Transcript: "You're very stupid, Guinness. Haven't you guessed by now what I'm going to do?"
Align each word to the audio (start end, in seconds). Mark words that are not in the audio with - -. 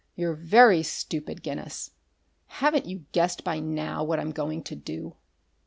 "You're 0.15 0.33
very 0.33 0.81
stupid, 0.81 1.43
Guinness. 1.43 1.91
Haven't 2.47 2.87
you 2.87 3.05
guessed 3.11 3.43
by 3.43 3.59
now 3.59 4.03
what 4.03 4.19
I'm 4.19 4.31
going 4.31 4.63
to 4.63 4.75
do?" 4.75 5.15